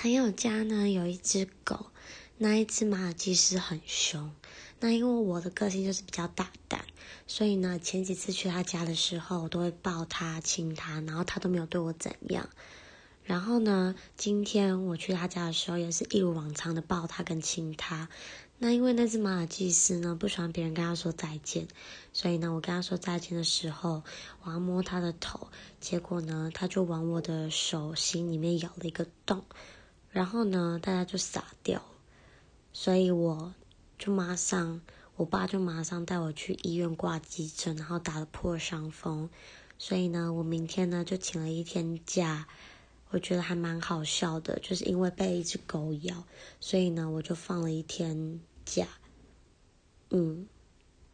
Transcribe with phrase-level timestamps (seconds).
[0.00, 1.86] 朋友家呢有一只狗，
[2.36, 4.30] 那一只马尔济斯很凶。
[4.78, 6.84] 那因为我的个性就是比较大胆，
[7.26, 12.48] 所以呢，前几次去他家的时候，我都会抱他、亲他，然后他都没有对我怎样。
[13.24, 18.08] 然后呢，今天我去他家的时候，也是一如往常的抱他跟亲他。
[18.58, 21.66] 那因为那只马尔济斯呢，不喜欢别人跟他说再见，
[22.12, 24.04] 所以呢，我跟他说再见的时候，
[24.44, 25.48] 我要摸他的头，
[25.80, 29.44] 结果呢，他就往我的手心里面咬了一个洞。
[30.10, 31.82] 然后呢，大家就傻掉，
[32.72, 33.54] 所以我
[33.98, 34.80] 就马上，
[35.16, 39.28] 我爸就马上带我去医院挂急诊，然后打了破伤风。
[39.78, 42.48] 所以呢，我明天呢就请了一天假，
[43.10, 46.24] 我觉得还蛮好笑的，就是因为被一只狗咬，
[46.58, 48.86] 所以呢我就放了一天假，
[50.10, 50.46] 嗯。